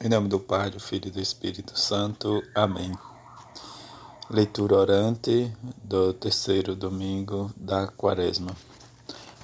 Em 0.00 0.08
nome 0.08 0.28
do 0.28 0.38
Pai, 0.38 0.70
do 0.70 0.78
Filho 0.78 1.08
e 1.08 1.10
do 1.10 1.20
Espírito 1.20 1.76
Santo. 1.76 2.40
Amém. 2.54 2.92
Leitura 4.30 4.76
orante 4.76 5.52
do 5.82 6.12
terceiro 6.12 6.76
domingo 6.76 7.50
da 7.56 7.88
Quaresma. 7.88 8.56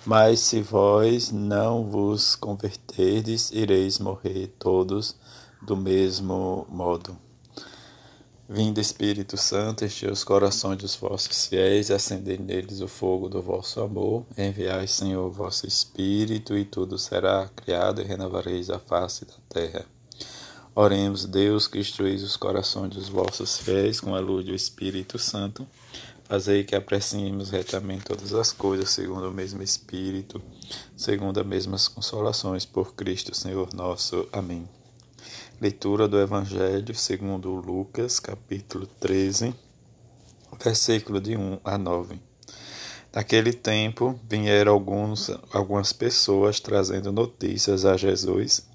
Mas 0.06 0.38
se 0.38 0.61
vós 0.61 1.32
não 1.32 1.82
vos 1.85 2.37
converterdes, 2.37 3.51
ireis 3.51 3.98
morrer 3.98 4.46
todos 4.56 5.17
do 5.61 5.77
mesmo 5.77 6.65
modo. 6.69 7.19
Vinde, 8.49 8.81
Espírito 8.81 9.37
Santo, 9.37 9.85
enchei 9.85 10.09
os 10.09 10.23
corações 10.23 10.79
dos 10.79 10.95
vossos 10.95 11.47
fiéis, 11.49 11.91
acendei 11.91 12.39
neles 12.39 12.81
o 12.81 12.87
fogo 12.87 13.29
do 13.29 13.43
vosso 13.43 13.81
amor. 13.81 14.25
Enviai, 14.39 14.87
Senhor, 14.87 15.27
o 15.27 15.33
vosso 15.33 15.67
Espírito, 15.67 16.57
e 16.57 16.65
tudo 16.65 16.97
será 16.97 17.48
criado, 17.57 18.01
e 18.01 18.05
renovareis 18.05 18.71
a 18.71 18.79
face 18.79 19.25
da 19.25 19.34
terra. 19.48 19.94
Oremos, 20.77 21.25
Deus, 21.25 21.69
que 21.69 21.79
instruís 21.79 22.25
os 22.25 22.37
corações 22.37 22.91
dos 22.91 23.09
vossos 23.09 23.57
fiéis 23.59 24.01
com 24.01 24.12
a 24.12 24.19
luz 24.19 24.45
do 24.45 24.53
Espírito 24.53 25.21
Santo. 25.21 25.65
Fazei 26.25 26.65
que 26.65 26.75
apreciemos 26.75 27.51
retamente 27.51 28.07
todas 28.07 28.35
as 28.35 28.51
coisas, 28.51 28.91
segundo 28.91 29.29
o 29.29 29.33
mesmo 29.33 29.62
Espírito, 29.62 30.43
segundo 30.97 31.39
as 31.39 31.47
mesmas 31.47 31.87
consolações, 31.87 32.67
por 32.67 32.93
Cristo, 32.97 33.33
Senhor 33.37 33.73
nosso. 33.73 34.29
Amém. 34.33 34.69
Leitura 35.61 36.09
do 36.09 36.19
Evangelho 36.19 36.93
segundo 36.93 37.55
Lucas, 37.55 38.19
capítulo 38.19 38.89
13, 38.98 39.55
versículo 40.61 41.20
de 41.20 41.37
1 41.37 41.61
a 41.62 41.79
9. 41.79 42.19
Naquele 43.15 43.53
tempo 43.53 44.19
vieram 44.29 44.73
alguns, 44.73 45.31
algumas 45.53 45.93
pessoas 45.93 46.59
trazendo 46.59 47.12
notícias 47.12 47.84
a 47.84 47.97
Jesus 47.97 48.73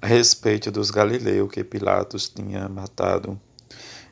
a 0.00 0.06
respeito 0.06 0.70
dos 0.70 0.90
galileus 0.90 1.50
que 1.50 1.64
Pilatos 1.64 2.28
tinha 2.28 2.68
matado, 2.68 3.40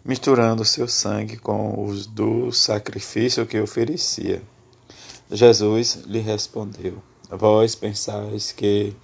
misturando 0.05 0.65
seu 0.65 0.89
sangue 0.89 1.37
com 1.37 1.85
os 1.85 2.07
do 2.07 2.51
sacrifício 2.53 3.47
que 3.47 3.61
oferecia. 3.61 4.43
Jesus 5.31 6.05
lhe 6.07 6.21
respondeu: 6.21 7.03
Vós 7.31 7.75
pensais 7.75 8.53
que 8.53 8.95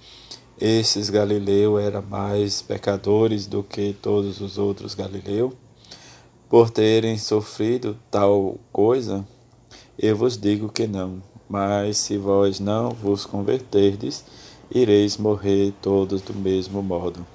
esses 0.59 1.09
galileus 1.09 1.81
eram 1.81 2.03
mais 2.03 2.61
pecadores 2.61 3.47
do 3.47 3.63
que 3.63 3.93
todos 4.01 4.39
os 4.41 4.57
outros 4.57 4.93
galileus, 4.93 5.53
por 6.47 6.69
terem 6.69 7.17
sofrido 7.17 7.97
tal 8.11 8.59
coisa? 8.71 9.25
Eu 9.97 10.15
vos 10.15 10.37
digo 10.37 10.69
que 10.69 10.87
não. 10.87 11.21
Mas 11.49 11.97
se 11.97 12.17
vós 12.17 12.59
não 12.59 12.91
vos 12.91 13.25
converterdes, 13.25 14.23
ireis 14.73 15.17
morrer 15.17 15.73
todos 15.81 16.21
do 16.21 16.33
mesmo 16.33 16.81
modo. 16.81 17.25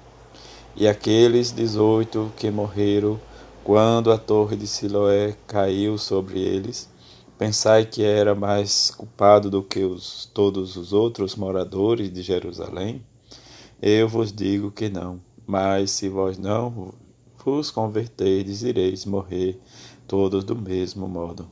E 0.75 0.87
aqueles 0.87 1.51
dezoito 1.51 2.31
que 2.35 2.49
morreram 2.49 3.19
quando 3.63 4.11
a 4.11 4.17
torre 4.17 4.55
de 4.55 4.65
Siloé 4.65 5.35
caiu 5.45 5.97
sobre 5.97 6.39
eles, 6.39 6.89
pensai 7.37 7.85
que 7.85 8.03
era 8.03 8.33
mais 8.33 8.91
culpado 8.91 9.49
do 9.49 9.61
que 9.61 9.83
os, 9.83 10.29
todos 10.33 10.75
os 10.75 10.93
outros 10.93 11.35
moradores 11.35 12.11
de 12.11 12.21
Jerusalém? 12.21 13.03
Eu 13.81 14.07
vos 14.07 14.31
digo 14.31 14.71
que 14.71 14.89
não, 14.89 15.19
mas 15.45 15.91
se 15.91 16.09
vós 16.09 16.37
não 16.37 16.93
vos 17.47 17.71
converterdes, 17.71 18.61
ireis 18.61 19.05
morrer 19.05 19.57
todos 20.07 20.43
do 20.43 20.55
mesmo 20.55 21.07
modo. 21.07 21.47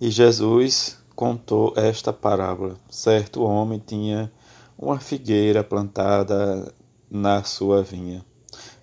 E 0.00 0.10
Jesus 0.10 1.01
contou 1.22 1.72
esta 1.76 2.12
parábola. 2.12 2.76
Certo 2.90 3.44
homem 3.44 3.78
tinha 3.78 4.28
uma 4.76 4.98
figueira 4.98 5.62
plantada 5.62 6.74
na 7.08 7.44
sua 7.44 7.80
vinha. 7.80 8.26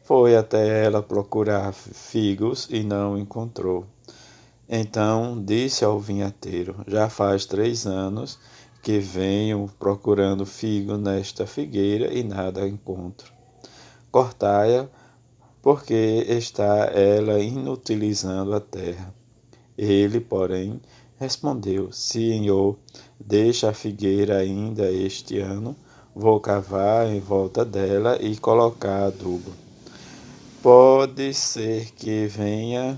Foi 0.06 0.38
até 0.38 0.86
ela 0.86 1.04
procurar 1.04 1.74
figos 1.74 2.70
e 2.72 2.82
não 2.82 3.18
encontrou. 3.18 3.86
Então 4.70 5.44
disse 5.44 5.84
ao 5.84 6.00
vinhateiro: 6.00 6.78
Já 6.88 7.10
faz 7.10 7.46
três 7.46 7.86
anos 7.86 8.40
que 8.82 9.00
venho 9.00 9.70
procurando 9.78 10.46
figo 10.46 10.96
nesta 10.96 11.46
figueira 11.46 12.14
e 12.14 12.24
nada 12.24 12.66
encontro. 12.66 13.34
Cortai-a, 14.10 14.88
porque 15.62 16.26
está 16.26 16.86
ela 16.86 17.42
inutilizando 17.42 18.56
a 18.56 18.62
terra. 18.62 19.14
Ele, 19.78 20.22
porém, 20.22 20.80
respondeu: 21.20 21.92
Senhor, 21.92 22.78
deixa 23.20 23.70
a 23.70 23.74
figueira 23.74 24.38
ainda 24.38 24.90
este 24.90 25.38
ano, 25.40 25.76
vou 26.16 26.40
cavar 26.40 27.08
em 27.08 27.20
volta 27.20 27.66
dela 27.66 28.18
e 28.22 28.38
colocar 28.38 29.08
adubo. 29.08 29.52
Pode 30.64 31.34
ser 31.34 31.92
que 31.92 32.28
venha 32.28 32.98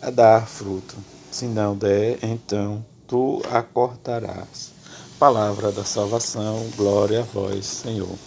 a 0.00 0.10
dar 0.10 0.46
fruto. 0.46 0.96
Se 1.30 1.46
não 1.46 1.76
der, 1.76 2.18
então 2.22 2.84
tu 3.06 3.42
a 3.50 3.62
cortarás. 3.62 4.72
Palavra 5.18 5.70
da 5.70 5.84
salvação, 5.84 6.66
glória 6.76 7.20
a 7.20 7.22
vós, 7.22 7.66
Senhor. 7.66 8.18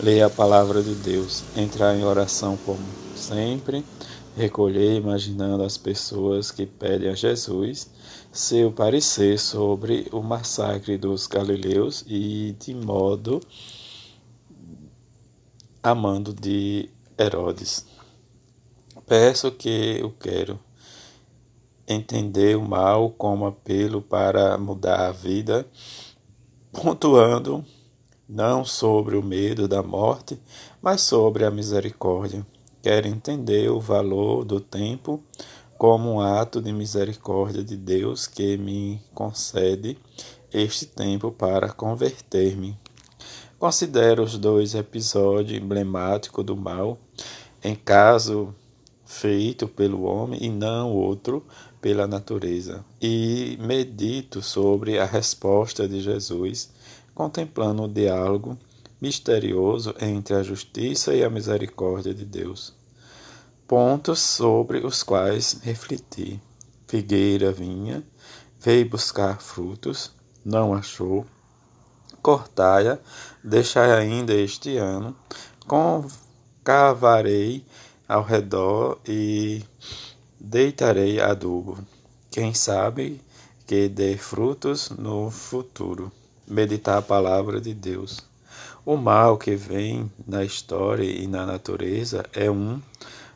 Leia 0.00 0.26
a 0.26 0.30
palavra 0.30 0.82
de 0.82 0.94
Deus, 0.94 1.42
entrar 1.56 1.94
em 1.94 2.04
oração 2.04 2.56
como 2.64 2.80
sempre, 3.14 3.84
recolher 4.36 4.96
imaginando 4.96 5.62
as 5.62 5.76
pessoas 5.76 6.50
que 6.50 6.64
pedem 6.64 7.10
a 7.10 7.14
Jesus 7.14 7.90
seu 8.32 8.72
parecer 8.72 9.38
sobre 9.38 10.08
o 10.10 10.22
massacre 10.22 10.96
dos 10.96 11.26
galileus 11.26 12.02
e 12.08 12.56
de 12.58 12.74
modo 12.74 13.40
amando 15.82 16.32
de 16.32 16.88
Herodes. 17.18 17.86
Peço 19.06 19.52
que 19.52 19.98
eu 20.00 20.10
quero 20.18 20.58
entender 21.86 22.56
o 22.56 22.62
mal 22.62 23.10
como 23.10 23.44
apelo 23.44 24.00
para 24.00 24.56
mudar 24.56 25.08
a 25.08 25.12
vida 25.12 25.66
pontuando 26.72 27.62
não 28.26 28.64
sobre 28.64 29.14
o 29.14 29.22
medo 29.22 29.68
da 29.68 29.82
morte, 29.82 30.40
mas 30.80 31.02
sobre 31.02 31.44
a 31.44 31.50
misericórdia. 31.50 32.46
Quer 32.80 33.04
entender 33.04 33.70
o 33.70 33.78
valor 33.78 34.42
do 34.42 34.58
tempo 34.58 35.22
como 35.82 36.12
um 36.12 36.20
ato 36.20 36.62
de 36.62 36.72
misericórdia 36.72 37.60
de 37.60 37.76
Deus 37.76 38.28
que 38.28 38.56
me 38.56 39.02
concede 39.12 39.98
este 40.54 40.86
tempo 40.86 41.32
para 41.32 41.72
converter-me. 41.72 42.78
Considero 43.58 44.22
os 44.22 44.38
dois 44.38 44.76
episódios 44.76 45.60
emblemáticos 45.60 46.44
do 46.44 46.56
mal, 46.56 46.96
em 47.64 47.74
caso 47.74 48.54
feito 49.04 49.66
pelo 49.66 50.04
homem 50.04 50.44
e 50.44 50.48
não 50.48 50.92
outro 50.92 51.44
pela 51.80 52.06
natureza, 52.06 52.84
e 53.00 53.58
medito 53.60 54.40
sobre 54.40 55.00
a 55.00 55.04
resposta 55.04 55.88
de 55.88 56.00
Jesus, 56.00 56.70
contemplando 57.12 57.82
o 57.82 57.88
diálogo 57.88 58.56
misterioso 59.00 59.92
entre 60.00 60.36
a 60.36 60.44
justiça 60.44 61.12
e 61.12 61.24
a 61.24 61.28
misericórdia 61.28 62.14
de 62.14 62.24
Deus. 62.24 62.81
Pontos 63.72 64.18
sobre 64.18 64.84
os 64.84 65.02
quais 65.02 65.58
refleti. 65.62 66.38
Figueira 66.86 67.50
vinha, 67.50 68.04
veio 68.60 68.86
buscar 68.86 69.40
frutos, 69.40 70.12
não 70.44 70.74
achou. 70.74 71.24
Cortai-a, 72.20 72.98
deixai 73.42 73.90
ainda 73.92 74.34
este 74.34 74.76
ano, 74.76 75.16
concavarei 75.66 77.64
ao 78.06 78.22
redor 78.22 79.00
e 79.08 79.64
deitarei 80.38 81.18
adubo. 81.18 81.78
Quem 82.30 82.52
sabe 82.52 83.22
que 83.66 83.88
dê 83.88 84.18
frutos 84.18 84.90
no 84.90 85.30
futuro. 85.30 86.12
Meditar 86.46 86.98
a 86.98 87.02
palavra 87.02 87.58
de 87.58 87.72
Deus. 87.72 88.20
O 88.84 88.98
mal 88.98 89.38
que 89.38 89.56
vem 89.56 90.12
na 90.26 90.44
história 90.44 91.04
e 91.04 91.26
na 91.26 91.46
natureza 91.46 92.26
é 92.34 92.50
um 92.50 92.78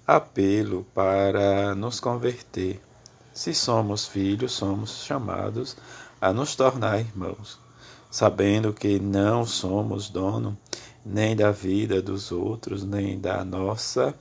apelo 0.07 0.87
para 0.95 1.75
nos 1.75 1.99
converter. 2.01 2.81
Se 3.33 3.53
somos 3.53 4.07
filhos, 4.07 4.53
somos 4.53 5.05
chamados 5.05 5.77
a 6.21 6.33
nos 6.33 6.55
tornar 6.55 7.01
irmãos, 7.01 7.59
sabendo 8.11 8.73
que 8.73 8.99
não 8.99 9.45
somos 9.45 10.09
dono 10.09 10.57
nem 11.05 11.37
da 11.37 11.51
vida 11.51 12.01
dos 12.01 12.33
outros, 12.33 12.85
nem 12.85 13.19
da 13.19 13.45
nossa 13.45 14.15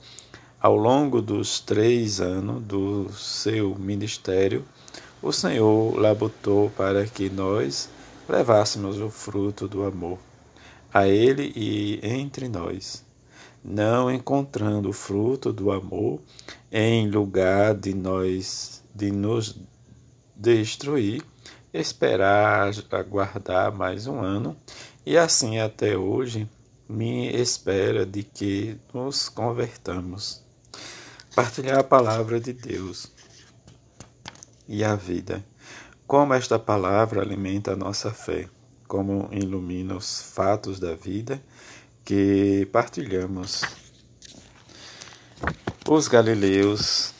ao 0.66 0.74
longo 0.74 1.22
dos 1.22 1.60
três 1.60 2.20
anos 2.20 2.60
do 2.62 3.08
seu 3.12 3.76
ministério, 3.76 4.64
o 5.22 5.30
Senhor 5.30 5.96
labutou 5.96 6.70
para 6.70 7.06
que 7.06 7.30
nós 7.30 7.88
levássemos 8.28 8.98
o 8.98 9.08
fruto 9.08 9.68
do 9.68 9.84
amor 9.84 10.18
a 10.92 11.06
Ele 11.06 11.52
e 11.54 12.00
entre 12.02 12.48
nós, 12.48 13.04
não 13.66 14.08
encontrando 14.08 14.90
o 14.90 14.92
fruto 14.92 15.52
do 15.52 15.72
amor 15.72 16.20
em 16.70 17.10
lugar 17.10 17.74
de 17.74 17.92
nós 17.92 18.80
de 18.94 19.10
nos 19.10 19.58
destruir, 20.36 21.24
esperar 21.74 22.70
aguardar 22.92 23.74
mais 23.74 24.06
um 24.06 24.20
ano 24.20 24.56
e 25.04 25.18
assim 25.18 25.58
até 25.58 25.96
hoje 25.96 26.48
me 26.88 27.28
espera 27.34 28.06
de 28.06 28.22
que 28.22 28.78
nos 28.94 29.28
convertamos. 29.28 30.44
Partilhar 31.34 31.80
a 31.80 31.84
palavra 31.84 32.38
de 32.38 32.52
Deus 32.52 33.10
e 34.68 34.84
a 34.84 34.94
vida. 34.94 35.44
Como 36.06 36.32
esta 36.32 36.56
palavra 36.56 37.20
alimenta 37.20 37.72
a 37.72 37.76
nossa 37.76 38.12
fé, 38.12 38.48
como 38.86 39.28
ilumina 39.32 39.96
os 39.96 40.22
fatos 40.22 40.78
da 40.78 40.94
vida 40.94 41.42
que 42.06 42.68
partilhamos. 42.70 43.62
Os 45.88 46.06
galileus 46.06 47.12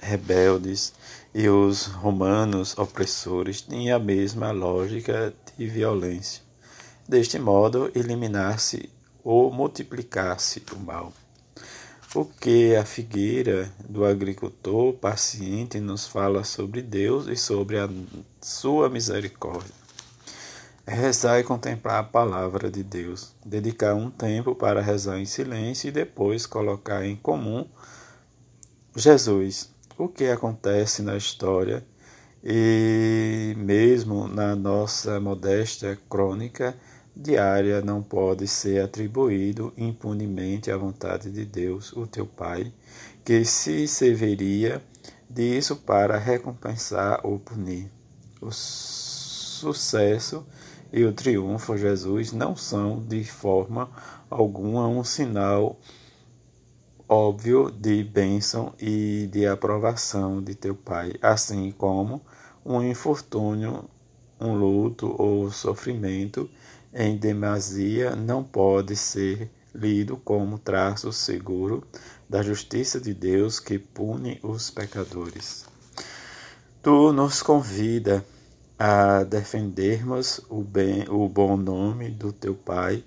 rebeldes 0.00 0.94
e 1.34 1.48
os 1.48 1.86
romanos 1.86 2.78
opressores 2.78 3.60
tinham 3.60 3.96
a 3.96 3.98
mesma 3.98 4.52
lógica 4.52 5.34
de 5.58 5.66
violência. 5.66 6.42
Deste 7.08 7.40
modo, 7.40 7.90
eliminar-se 7.92 8.88
ou 9.24 9.50
multiplicar-se 9.52 10.62
o 10.72 10.78
mal. 10.78 11.12
O 12.14 12.24
que 12.24 12.76
a 12.76 12.84
figueira 12.84 13.68
do 13.88 14.04
agricultor 14.04 14.92
paciente 14.92 15.80
nos 15.80 16.06
fala 16.06 16.44
sobre 16.44 16.82
Deus 16.82 17.26
e 17.26 17.34
sobre 17.34 17.80
a 17.80 17.90
sua 18.40 18.88
misericórdia. 18.88 19.87
É 20.88 20.94
rezar 20.94 21.38
e 21.38 21.44
contemplar 21.44 22.00
a 22.00 22.02
palavra 22.02 22.70
de 22.70 22.82
Deus, 22.82 23.34
dedicar 23.44 23.94
um 23.94 24.10
tempo 24.10 24.54
para 24.54 24.80
rezar 24.80 25.18
em 25.18 25.26
silêncio 25.26 25.88
e 25.88 25.92
depois 25.92 26.46
colocar 26.46 27.04
em 27.04 27.14
comum 27.14 27.68
Jesus, 28.96 29.68
o 29.98 30.08
que 30.08 30.28
acontece 30.28 31.02
na 31.02 31.14
história 31.14 31.84
e 32.42 33.52
mesmo 33.58 34.28
na 34.28 34.56
nossa 34.56 35.20
modesta 35.20 35.94
crônica 36.08 36.74
diária 37.14 37.82
não 37.82 38.02
pode 38.02 38.48
ser 38.48 38.82
atribuído 38.82 39.74
impunemente 39.76 40.70
à 40.70 40.76
vontade 40.78 41.30
de 41.30 41.44
Deus, 41.44 41.92
o 41.92 42.06
teu 42.06 42.24
Pai, 42.24 42.72
que 43.22 43.44
se 43.44 43.86
serviria 43.86 44.82
disso 45.28 45.76
para 45.76 46.16
recompensar 46.16 47.20
ou 47.24 47.38
punir. 47.38 47.90
O 48.40 48.50
sucesso 48.50 50.46
e 50.92 51.04
o 51.04 51.12
triunfo 51.12 51.74
de 51.74 51.82
Jesus 51.82 52.32
não 52.32 52.56
são 52.56 53.00
de 53.00 53.24
forma 53.24 53.90
alguma 54.30 54.88
um 54.88 55.04
sinal 55.04 55.78
óbvio 57.08 57.70
de 57.70 58.04
bênção 58.04 58.74
e 58.78 59.28
de 59.32 59.46
aprovação 59.46 60.42
de 60.42 60.54
teu 60.54 60.74
Pai, 60.74 61.14
assim 61.22 61.70
como 61.72 62.20
um 62.64 62.82
infortúnio, 62.82 63.84
um 64.38 64.54
luto 64.54 65.14
ou 65.18 65.50
sofrimento 65.50 66.48
em 66.92 67.16
demasia 67.16 68.14
não 68.14 68.44
pode 68.44 68.94
ser 68.94 69.50
lido 69.74 70.16
como 70.16 70.58
traço 70.58 71.12
seguro 71.12 71.86
da 72.28 72.42
justiça 72.42 73.00
de 73.00 73.14
Deus 73.14 73.58
que 73.58 73.78
pune 73.78 74.38
os 74.42 74.70
pecadores. 74.70 75.64
Tu 76.82 77.12
nos 77.12 77.42
convida 77.42 78.24
a 78.78 79.24
defendermos 79.24 80.40
o, 80.48 80.62
bem, 80.62 81.04
o 81.08 81.28
bom 81.28 81.56
nome 81.56 82.10
do 82.10 82.32
teu 82.32 82.54
Pai 82.54 83.02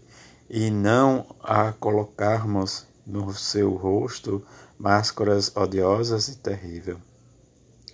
e 0.50 0.70
não 0.70 1.26
a 1.42 1.72
colocarmos 1.72 2.86
no 3.08 3.34
seu 3.34 3.72
rosto 3.72 4.44
máscaras 4.78 5.56
odiosas 5.56 6.28
e 6.28 6.36
terríveis. 6.36 6.98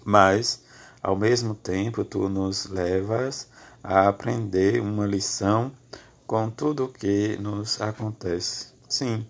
Mas, 0.03 0.63
ao 1.03 1.15
mesmo 1.15 1.53
tempo, 1.53 2.03
tu 2.03 2.27
nos 2.27 2.65
levas 2.65 3.47
a 3.83 4.07
aprender 4.07 4.81
uma 4.81 5.05
lição 5.05 5.71
com 6.25 6.49
tudo 6.49 6.85
o 6.85 6.89
que 6.89 7.37
nos 7.37 7.79
acontece. 7.79 8.73
Sim, 8.89 9.25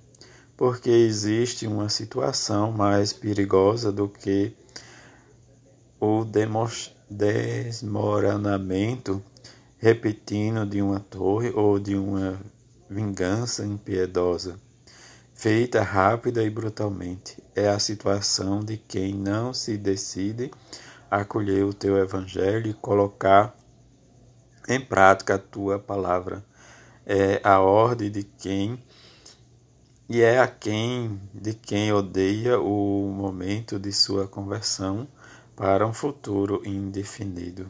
porque 0.55 0.89
existe 0.89 1.67
uma 1.67 1.89
situação 1.89 2.71
mais 2.71 3.11
perigosa 3.11 3.91
do 3.91 4.07
que 4.07 4.55
o 5.99 6.23
desmoronamento 7.09 9.23
repetindo 9.77 10.65
de 10.65 10.81
uma 10.81 10.99
torre 10.99 11.51
ou 11.51 11.79
de 11.79 11.95
uma 11.95 12.37
vingança 12.89 13.65
impiedosa, 13.65 14.59
feita 15.33 15.81
rápida 15.81 16.43
e 16.43 16.49
brutalmente. 16.49 17.41
É 17.55 17.69
a 17.69 17.79
situação 17.79 18.59
de 18.59 18.77
quem 18.77 19.13
não 19.13 19.53
se 19.53 19.77
decide 19.77 20.51
acolher 21.09 21.63
o 21.63 21.73
teu 21.73 21.97
evangelho 21.97 22.71
e 22.71 22.73
colocar 22.73 23.55
em 24.67 24.79
prática 24.79 25.35
a 25.35 25.39
tua 25.39 25.79
palavra. 25.79 26.43
É 27.05 27.39
a 27.43 27.61
ordem 27.61 28.11
de 28.11 28.23
quem 28.23 28.83
e 30.09 30.21
é 30.21 30.39
a 30.39 30.47
quem 30.47 31.21
de 31.33 31.53
quem 31.53 31.93
odeia 31.93 32.59
o 32.59 33.13
momento 33.15 33.79
de 33.79 33.93
sua 33.93 34.27
conversão 34.27 35.07
para 35.57 35.87
um 35.87 35.91
futuro 35.91 36.61
indefinido. 36.63 37.67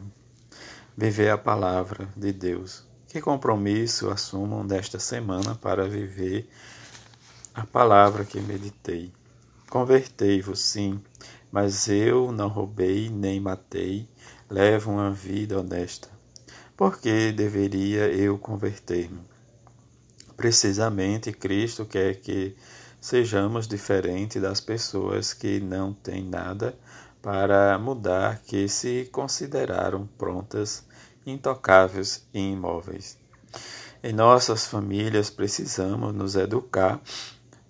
Viver 0.94 1.30
a 1.30 1.38
palavra 1.38 2.06
de 2.14 2.32
Deus. 2.32 2.84
Que 3.08 3.18
compromisso 3.18 4.10
assumam 4.10 4.66
desta 4.66 4.98
semana 4.98 5.54
para 5.54 5.88
viver 5.88 6.46
a 7.54 7.64
palavra 7.64 8.26
que 8.26 8.38
meditei. 8.42 9.10
Convertei-vos, 9.70 10.60
sim, 10.60 11.00
mas 11.50 11.88
eu 11.88 12.30
não 12.30 12.48
roubei 12.48 13.08
nem 13.08 13.40
matei, 13.40 14.06
levo 14.50 14.90
uma 14.90 15.10
vida 15.10 15.58
honesta. 15.58 16.10
Por 16.76 17.00
que 17.00 17.32
deveria 17.32 18.08
eu 18.08 18.36
converter-me? 18.36 19.22
Precisamente 20.36 21.32
Cristo 21.32 21.86
quer 21.86 22.16
que 22.16 22.54
sejamos 23.00 23.66
diferentes 23.66 24.42
das 24.42 24.60
pessoas 24.60 25.32
que 25.32 25.58
não 25.58 25.94
têm 25.94 26.22
nada 26.22 26.78
para 27.28 27.78
mudar, 27.78 28.38
que 28.38 28.66
se 28.70 29.06
consideraram 29.12 30.08
prontas, 30.16 30.82
intocáveis 31.26 32.26
e 32.32 32.38
imóveis. 32.38 33.18
Em 34.02 34.14
nossas 34.14 34.66
famílias 34.66 35.28
precisamos 35.28 36.14
nos 36.14 36.36
educar 36.36 36.98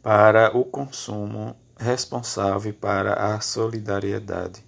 para 0.01 0.57
o 0.57 0.65
consumo 0.65 1.57
responsável 1.77 2.73
para 2.73 3.35
a 3.35 3.41
solidariedade 3.41 4.63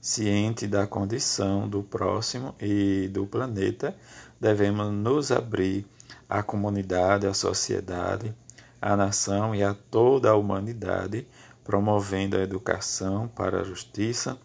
ciente 0.00 0.66
da 0.66 0.86
condição 0.86 1.68
do 1.68 1.82
próximo 1.82 2.54
e 2.58 3.08
do 3.12 3.26
planeta, 3.26 3.94
devemos 4.40 4.90
nos 4.90 5.30
abrir 5.30 5.86
à 6.26 6.42
comunidade, 6.42 7.26
à 7.26 7.34
sociedade, 7.34 8.34
à 8.80 8.96
nação 8.96 9.54
e 9.54 9.62
a 9.62 9.74
toda 9.74 10.30
a 10.30 10.34
humanidade, 10.34 11.28
promovendo 11.64 12.36
a 12.36 12.40
educação 12.40 13.28
para 13.28 13.60
a 13.60 13.64
justiça 13.64 14.38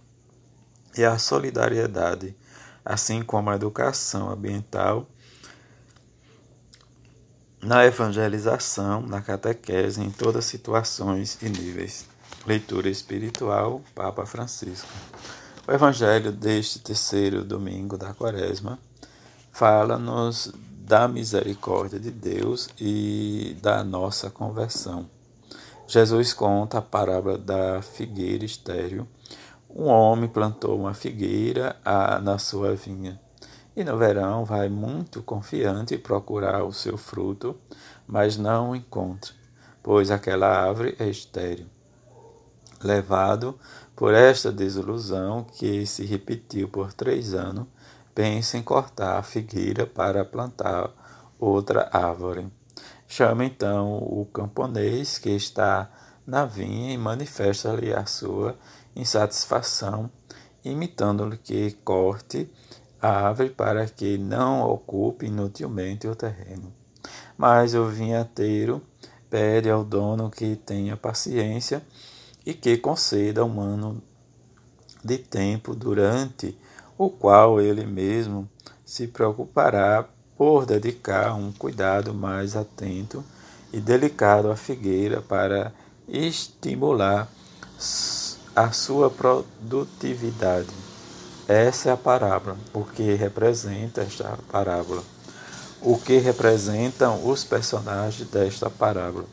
e 0.97 1.03
a 1.03 1.17
solidariedade, 1.17 2.35
assim 2.83 3.21
como 3.21 3.49
a 3.49 3.55
educação 3.55 4.29
ambiental 4.29 5.07
na 7.61 7.85
evangelização, 7.85 9.01
na 9.01 9.21
catequese, 9.21 10.01
em 10.01 10.11
todas 10.11 10.45
situações 10.45 11.37
e 11.41 11.49
níveis. 11.49 12.05
Leitura 12.45 12.87
espiritual, 12.87 13.81
Papa 13.95 14.25
Francisco. 14.25 14.87
O 15.67 15.71
Evangelho 15.71 16.31
deste 16.31 16.79
terceiro 16.79 17.43
domingo 17.43 17.97
da 17.97 18.13
Quaresma 18.13 18.79
fala-nos 19.51 20.53
da 20.79 21.07
misericórdia 21.07 21.99
de 21.99 22.11
Deus 22.11 22.69
e 22.79 23.57
da 23.61 23.83
nossa 23.83 24.29
conversão. 24.29 25.09
Jesus 25.87 26.33
conta 26.33 26.79
a 26.79 26.81
parábola 26.81 27.37
da 27.37 27.81
figueira 27.81 28.43
estéril. 28.43 29.07
Um 29.69 29.85
homem 29.85 30.27
plantou 30.27 30.77
uma 30.77 30.93
figueira 30.93 31.77
na 32.21 32.37
sua 32.37 32.75
vinha 32.75 33.17
e 33.73 33.83
no 33.85 33.95
verão 33.95 34.43
vai 34.43 34.67
muito 34.67 35.23
confiante 35.23 35.97
procurar 35.97 36.63
o 36.63 36.73
seu 36.73 36.97
fruto, 36.97 37.55
mas 38.05 38.35
não 38.35 38.71
o 38.71 38.75
encontra, 38.75 39.31
pois 39.81 40.11
aquela 40.11 40.47
árvore 40.47 40.95
é 40.99 41.07
estéril. 41.07 41.67
Levado 42.83 43.57
por 43.95 44.13
esta 44.13 44.51
desilusão 44.51 45.43
que 45.43 45.85
se 45.85 46.03
repetiu 46.05 46.67
por 46.67 46.91
três 46.91 47.33
anos, 47.33 47.65
pensa 48.13 48.57
em 48.57 48.63
cortar 48.63 49.19
a 49.19 49.23
figueira 49.23 49.85
para 49.85 50.25
plantar 50.25 50.89
outra 51.39 51.87
árvore. 51.93 52.51
Chama 53.07 53.45
então 53.45 53.97
o 53.97 54.25
camponês 54.33 55.17
que 55.17 55.29
está 55.29 55.89
na 56.25 56.45
vinha 56.45 56.93
e 56.93 56.97
manifesta-lhe 56.97 57.93
a 57.93 58.05
sua 58.05 58.57
insatisfação, 58.93 60.11
imitando-lhe 60.63 61.37
que 61.37 61.71
corte 61.85 62.51
a 63.01 63.27
árvore 63.27 63.51
para 63.51 63.85
que 63.85 64.17
não 64.17 64.61
ocupe 64.69 65.27
inutilmente 65.27 66.05
o 66.05 66.15
terreno. 66.15 66.73
Mas 67.37 67.73
o 67.73 67.85
vinhateiro 67.85 68.81
pede 69.29 69.69
ao 69.69 69.85
dono 69.85 70.29
que 70.29 70.57
tenha 70.57 70.97
paciência 70.97 71.81
e 72.45 72.53
que 72.53 72.77
conceda 72.77 73.45
um 73.45 73.61
ano 73.61 74.03
de 75.03 75.17
tempo 75.17 75.73
durante 75.73 76.57
o 76.97 77.09
qual 77.09 77.61
ele 77.61 77.85
mesmo 77.85 78.49
se 78.83 79.07
preocupará 79.07 80.09
por 80.37 80.65
dedicar 80.65 81.33
um 81.33 81.51
cuidado 81.51 82.13
mais 82.13 82.55
atento 82.55 83.23
e 83.73 83.79
delicado 83.79 84.51
à 84.51 84.55
figueira 84.55 85.21
para 85.21 85.73
estimular 86.07 87.27
a 88.55 88.71
sua 88.71 89.09
produtividade. 89.09 90.69
Essa 91.47 91.89
é 91.89 91.91
a 91.93 91.97
parábola, 91.97 92.57
o 92.73 92.83
que 92.83 93.13
representa 93.13 94.01
esta 94.01 94.37
parábola. 94.51 95.03
O 95.81 95.97
que 95.97 96.17
representam 96.17 97.25
os 97.27 97.43
personagens 97.43 98.27
desta 98.29 98.69
parábola. 98.69 99.25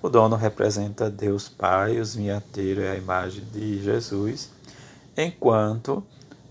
O 0.00 0.08
dono 0.08 0.36
representa 0.36 1.10
Deus 1.10 1.48
Pai, 1.48 2.00
os 2.00 2.14
vinhateiros 2.14 2.84
é 2.84 2.92
a 2.92 2.96
imagem 2.96 3.44
de 3.52 3.82
Jesus, 3.82 4.50
enquanto 5.16 6.02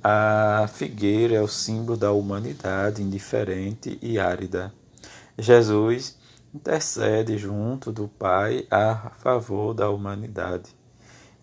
a 0.03 0.68
figueira 0.68 1.36
é 1.36 1.41
o 1.41 1.48
símbolo 1.48 1.98
da 1.98 2.12
humanidade 2.12 3.01
indiferente 3.01 4.00
e 4.01 4.18
árida. 4.18 4.74
Jesus 5.38 6.18
intercede 6.53 7.38
junto 7.38 7.91
do 7.91 8.08
Pai 8.08 8.65
a 8.72 9.12
favor 9.20 9.74
da 9.74 9.89
humanidade 9.89 10.75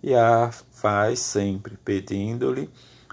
e 0.02 0.14
a 0.14 0.50
faz 0.50 1.18
sempre, 1.18 1.76
pedindo-lhe 1.84 2.70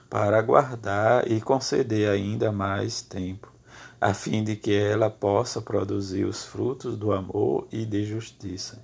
para 0.10 0.42
guardar 0.42 1.30
e 1.30 1.42
conceder 1.42 2.10
ainda 2.10 2.52
mais 2.52 3.02
tempo, 3.02 3.52
a 4.00 4.14
fim 4.14 4.44
de 4.44 4.56
que 4.56 4.74
ela 4.74 5.10
possa 5.10 5.62
produzir 5.62 6.24
os 6.24 6.46
frutos 6.46 6.96
do 6.96 7.12
amor 7.12 7.68
e 7.72 7.86
de 7.86 8.06
justiça. 8.06 8.84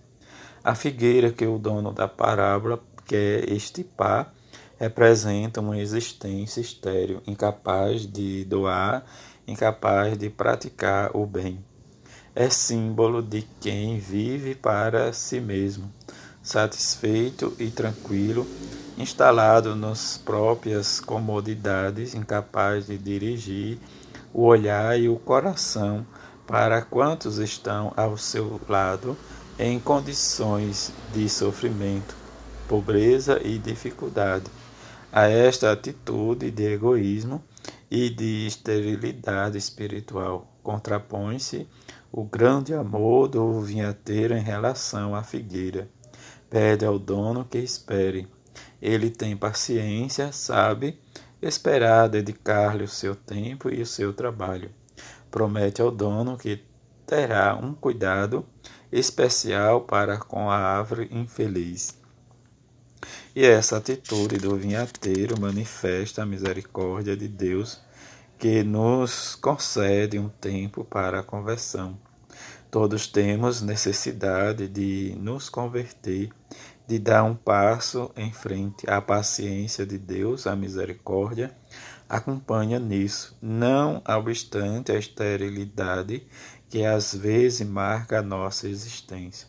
A 0.64 0.76
figueira 0.76 1.32
que 1.32 1.46
o 1.46 1.58
dono 1.58 1.94
da 1.94 2.08
parábola 2.08 2.82
quer 3.06 3.50
estipar 3.50 4.34
representa 4.80 5.62
uma 5.62 5.78
existência 5.78 6.62
estéril, 6.62 7.22
incapaz 7.28 8.08
de 8.08 8.46
doar, 8.46 9.04
incapaz 9.48 10.18
de 10.18 10.30
praticar 10.30 11.12
o 11.14 11.26
bem 11.26 11.64
é 12.36 12.50
símbolo 12.50 13.22
de 13.22 13.42
quem 13.60 14.00
vive 14.00 14.56
para 14.56 15.12
si 15.12 15.42
mesmo, 15.42 15.92
satisfeito 16.42 17.54
e 17.60 17.70
tranquilo, 17.70 18.48
instalado 18.98 19.76
nas 19.76 20.18
próprias 20.18 21.00
comodidades, 21.00 22.14
incapaz 22.14 22.88
de 22.88 22.98
dirigir 22.98 23.78
o 24.34 24.44
olhar 24.44 24.98
e 25.00 25.10
o 25.10 25.18
coração 25.18 26.06
para 26.46 26.82
quantos 26.82 27.40
estão 27.40 27.92
ao 27.98 28.18
seu 28.18 28.62
lado 28.70 29.18
em 29.58 29.80
condições 29.80 30.94
de 31.14 31.28
sofrimento, 31.28 32.16
pobreza 32.68 33.42
e 33.44 33.58
dificuldade. 33.58 34.46
A 35.12 35.28
esta 35.28 35.72
atitude 35.72 36.52
de 36.52 36.72
egoísmo 36.72 37.44
e 37.90 38.12
de 38.12 38.46
esterilidade 38.46 39.58
espiritual 39.58 40.54
contrapõe-se 40.62 41.68
o 42.12 42.24
grande 42.24 42.76
amor 42.76 43.28
do 43.28 43.60
vinhateiro 43.60 44.36
em 44.36 44.42
relação 44.42 45.16
à 45.16 45.24
figueira. 45.24 45.90
Pede 46.48 46.86
ao 46.86 47.00
dono 47.00 47.44
que 47.44 47.58
espere. 47.58 48.28
Ele 48.80 49.10
tem 49.10 49.36
paciência, 49.36 50.32
sabe 50.32 51.00
esperar, 51.42 52.08
dedicar-lhe 52.08 52.84
o 52.84 52.88
seu 52.88 53.16
tempo 53.16 53.68
e 53.68 53.82
o 53.82 53.88
seu 53.88 54.14
trabalho. 54.14 54.70
Promete 55.32 55.82
ao 55.82 55.90
dono 55.90 56.38
que 56.38 56.64
terá 57.08 57.56
um 57.56 57.74
cuidado 57.74 58.46
especial 58.92 59.82
para 59.82 60.20
com 60.20 60.52
a 60.52 60.56
árvore 60.56 61.10
infeliz. 61.12 61.99
E 63.40 63.46
essa 63.46 63.78
atitude 63.78 64.38
do 64.38 64.58
vinhateiro 64.58 65.40
manifesta 65.40 66.24
a 66.24 66.26
misericórdia 66.26 67.16
de 67.16 67.26
Deus 67.26 67.80
que 68.38 68.64
nos 68.64 69.34
concede 69.34 70.20
um 70.20 70.28
tempo 70.28 70.84
para 70.84 71.22
a 71.22 71.24
conversão. 71.24 71.98
Todos 72.70 73.08
temos 73.08 73.62
necessidade 73.62 74.68
de 74.68 75.16
nos 75.18 75.48
converter, 75.48 76.30
de 76.86 77.00
dar 77.00 77.24
um 77.24 77.34
passo 77.34 78.12
em 78.18 78.30
frente. 78.30 78.84
A 78.90 79.00
paciência 79.00 79.86
de 79.86 79.98
Deus, 79.98 80.46
a 80.46 80.54
misericórdia, 80.54 81.56
acompanha 82.10 82.78
nisso, 82.78 83.38
não 83.42 84.04
obstante 84.06 84.92
a 84.92 85.00
esterilidade 85.00 86.28
que 86.68 86.84
às 86.84 87.16
vezes 87.16 87.66
marca 87.66 88.20
a 88.20 88.22
nossa 88.22 88.68
existência. 88.68 89.48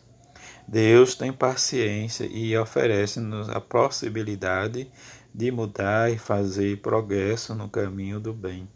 Deus 0.71 1.15
tem 1.15 1.33
paciência 1.33 2.25
e 2.25 2.57
oferece-nos 2.57 3.49
a 3.49 3.59
possibilidade 3.59 4.89
de 5.35 5.51
mudar 5.51 6.11
e 6.11 6.17
fazer 6.17 6.77
progresso 6.77 7.53
no 7.53 7.69
caminho 7.69 8.19
do 8.19 8.33
bem 8.33 8.67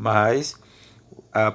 mas 0.00 0.56
a 1.30 1.52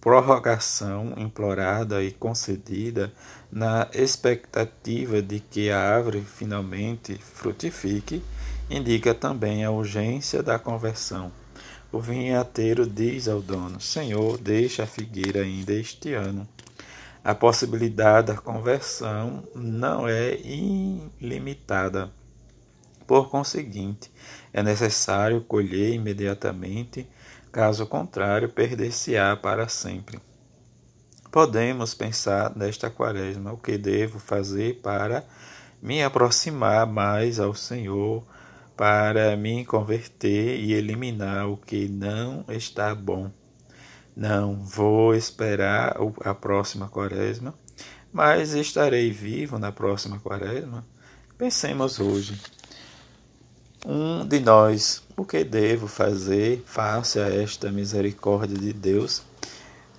prorrogação 0.00 1.14
implorada 1.16 2.02
e 2.02 2.12
concedida 2.12 3.10
na 3.50 3.88
expectativa 3.94 5.22
de 5.22 5.40
que 5.40 5.70
a 5.70 5.80
árvore 5.80 6.20
finalmente 6.20 7.16
frutifique 7.16 8.22
indica 8.68 9.14
também 9.14 9.64
a 9.64 9.70
urgência 9.70 10.42
da 10.42 10.58
conversão. 10.58 11.32
O 11.90 12.00
vinhateiro 12.00 12.86
diz 12.86 13.28
ao 13.28 13.40
dono: 13.40 13.80
Senhor, 13.80 14.36
deixa 14.36 14.82
a 14.82 14.86
figueira 14.86 15.40
ainda 15.40 15.72
este 15.72 16.12
ano. 16.12 16.46
A 17.24 17.34
possibilidade 17.34 18.28
da 18.28 18.36
conversão 18.38 19.42
não 19.54 20.08
é 20.08 20.34
ilimitada. 20.36 22.10
Por 23.06 23.28
conseguinte, 23.30 24.10
é 24.52 24.62
necessário 24.62 25.40
colher 25.42 25.94
imediatamente, 25.94 27.08
caso 27.50 27.86
contrário, 27.86 28.48
perder-se-á 28.48 29.36
para 29.36 29.68
sempre. 29.68 30.20
Podemos 31.30 31.92
pensar 31.94 32.56
nesta 32.56 32.88
quaresma 32.88 33.52
o 33.52 33.58
que 33.58 33.76
devo 33.76 34.18
fazer 34.18 34.80
para 34.82 35.24
me 35.82 36.02
aproximar 36.02 36.86
mais 36.86 37.38
ao 37.38 37.54
Senhor, 37.54 38.24
para 38.76 39.36
me 39.36 39.64
converter 39.64 40.58
e 40.60 40.72
eliminar 40.72 41.48
o 41.48 41.56
que 41.56 41.88
não 41.88 42.44
está 42.48 42.94
bom. 42.94 43.30
Não 44.18 44.56
vou 44.56 45.14
esperar 45.14 45.96
a 46.24 46.34
próxima 46.34 46.88
quaresma, 46.88 47.54
mas 48.12 48.52
estarei 48.52 49.12
vivo 49.12 49.60
na 49.60 49.70
próxima 49.70 50.18
quaresma. 50.18 50.84
Pensemos 51.38 52.00
hoje. 52.00 52.36
Um 53.86 54.26
de 54.26 54.40
nós, 54.40 55.04
o 55.16 55.24
que 55.24 55.44
devo 55.44 55.86
fazer 55.86 56.64
face 56.66 57.20
a 57.20 57.28
esta 57.28 57.70
misericórdia 57.70 58.58
de 58.58 58.72
Deus 58.72 59.22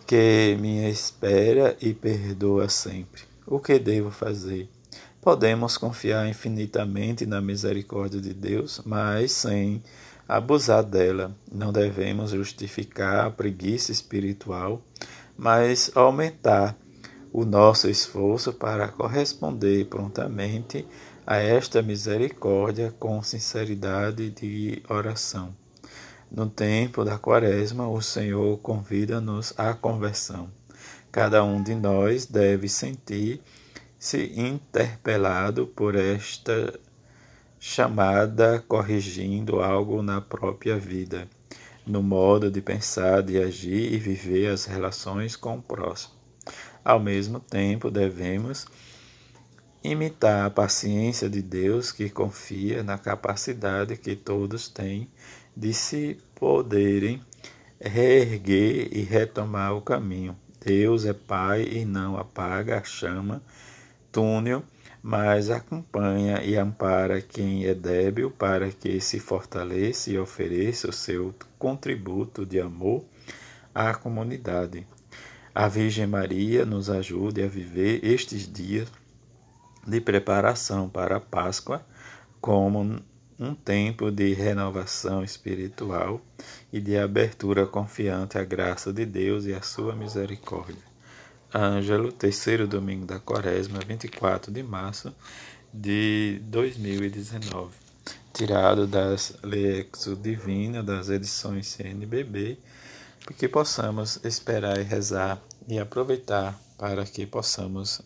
que 0.05 0.57
me 0.59 0.91
espera 0.91 1.77
e 1.79 1.93
perdoa 1.93 2.67
sempre? 2.67 3.21
O 3.47 3.57
que 3.57 3.79
devo 3.79 4.11
fazer? 4.11 4.67
Podemos 5.21 5.77
confiar 5.77 6.27
infinitamente 6.27 7.25
na 7.25 7.39
misericórdia 7.39 8.19
de 8.19 8.33
Deus, 8.33 8.81
mas 8.85 9.31
sem 9.31 9.81
abusar 10.29 10.83
dela. 10.83 11.35
Não 11.51 11.73
devemos 11.73 12.29
justificar 12.29 13.25
a 13.25 13.31
preguiça 13.31 13.91
espiritual, 13.91 14.79
mas 15.35 15.91
aumentar 15.95 16.77
o 17.33 17.43
nosso 17.43 17.89
esforço 17.89 18.53
para 18.53 18.87
corresponder 18.87 19.85
prontamente 19.85 20.85
a 21.25 21.37
esta 21.37 21.81
misericórdia 21.81 22.93
com 22.99 23.21
sinceridade 23.23 24.29
de 24.29 24.83
oração. 24.87 25.53
No 26.31 26.47
tempo 26.47 27.03
da 27.03 27.17
Quaresma, 27.17 27.87
o 27.87 27.99
Senhor 27.99 28.59
convida-nos 28.59 29.53
à 29.57 29.73
conversão. 29.73 30.51
Cada 31.11 31.43
um 31.43 31.63
de 31.63 31.73
nós 31.73 32.27
deve 32.27 32.69
sentir-se 32.69 34.31
interpelado 34.35 35.65
por 35.65 35.95
esta 35.95 36.79
chamada, 37.59 38.63
corrigindo 38.67 39.59
algo 39.59 40.01
na 40.01 40.21
própria 40.21 40.77
vida, 40.77 41.27
no 41.85 42.01
modo 42.01 42.49
de 42.49 42.61
pensar, 42.61 43.21
de 43.21 43.37
agir 43.37 43.93
e 43.93 43.97
viver 43.97 44.47
as 44.47 44.65
relações 44.65 45.35
com 45.35 45.57
o 45.57 45.61
próximo. 45.61 46.13
Ao 46.83 46.99
mesmo 46.99 47.39
tempo, 47.39 47.91
devemos 47.91 48.65
imitar 49.83 50.45
a 50.45 50.49
paciência 50.49 51.29
de 51.29 51.41
Deus 51.41 51.91
que 51.91 52.09
confia 52.09 52.83
na 52.83 52.97
capacidade 52.97 53.97
que 53.97 54.15
todos 54.15 54.67
têm 54.67 55.09
de 55.55 55.73
se 55.73 56.17
poderem 56.35 57.21
reerguer 57.79 58.89
e 58.91 59.01
retomar 59.01 59.75
o 59.75 59.81
caminho. 59.81 60.35
Deus 60.63 61.05
é 61.05 61.13
Pai 61.13 61.63
e 61.63 61.85
não 61.85 62.17
apaga 62.17 62.79
a 62.79 62.83
chama 62.83 63.41
túnel, 64.11 64.63
mas 65.01 65.49
acompanha 65.49 66.43
e 66.43 66.57
ampara 66.57 67.21
quem 67.21 67.65
é 67.65 67.73
débil 67.73 68.29
para 68.29 68.69
que 68.69 68.99
se 68.99 69.19
fortaleça 69.19 70.11
e 70.11 70.19
ofereça 70.19 70.89
o 70.89 70.93
seu 70.93 71.33
contributo 71.57 72.45
de 72.45 72.59
amor 72.59 73.03
à 73.73 73.93
comunidade. 73.93 74.85
A 75.53 75.67
Virgem 75.67 76.05
Maria 76.05 76.65
nos 76.65 76.89
ajude 76.89 77.41
a 77.41 77.47
viver 77.47 78.03
estes 78.03 78.51
dias 78.51 78.87
de 79.85 79.99
preparação 79.99 80.89
para 80.89 81.17
a 81.17 81.21
Páscoa 81.21 81.85
como 82.39 83.01
um 83.39 83.55
tempo 83.55 84.11
de 84.11 84.33
renovação 84.33 85.23
espiritual 85.23 86.21
e 86.71 86.81
de 86.81 86.97
abertura 86.97 87.65
confiante 87.65 88.37
à 88.37 88.43
graça 88.43 88.91
de 88.91 89.05
Deus 89.05 89.45
e 89.45 89.53
à 89.53 89.61
sua 89.61 89.95
misericórdia. 89.95 90.88
Ângelo, 91.53 92.11
terceiro 92.11 92.67
domingo 92.67 93.05
da 93.05 93.19
quaresma, 93.19 93.79
24 93.79 94.51
de 94.51 94.61
março 94.61 95.13
de 95.73 96.39
2019. 96.43 97.75
Tirado 98.33 98.85
das 98.85 99.35
Lexo 99.43 100.15
Divina 100.15 100.83
das 100.83 101.09
edições 101.09 101.67
CNBB, 101.67 102.57
porque 103.25 103.47
possamos 103.47 104.19
esperar 104.23 104.79
e 104.79 104.83
rezar 104.83 105.41
e 105.67 105.79
aproveitar 105.79 106.59
para 106.77 107.03
que 107.05 107.25
possamos 107.25 108.01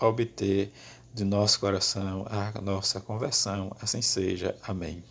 obter 0.00 0.72
de 1.14 1.24
nosso 1.24 1.60
coração 1.60 2.26
a 2.28 2.60
nossa 2.60 3.00
conversão. 3.00 3.74
Assim 3.80 4.02
seja. 4.02 4.56
Amém. 4.62 5.02